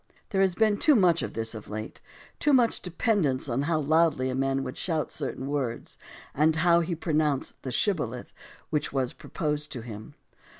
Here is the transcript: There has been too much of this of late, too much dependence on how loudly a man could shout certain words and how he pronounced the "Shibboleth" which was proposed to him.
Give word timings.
There 0.29 0.41
has 0.41 0.55
been 0.55 0.79
too 0.79 0.95
much 0.95 1.21
of 1.21 1.33
this 1.33 1.53
of 1.53 1.69
late, 1.69 2.01
too 2.39 2.53
much 2.53 2.81
dependence 2.81 3.47
on 3.47 3.61
how 3.61 3.79
loudly 3.79 4.31
a 4.31 4.33
man 4.35 4.63
could 4.65 4.75
shout 4.75 5.11
certain 5.11 5.45
words 5.45 5.99
and 6.33 6.55
how 6.55 6.79
he 6.79 6.95
pronounced 6.95 7.61
the 7.61 7.71
"Shibboleth" 7.71 8.33
which 8.71 8.91
was 8.91 9.13
proposed 9.13 9.71
to 9.73 9.81
him. 9.81 10.15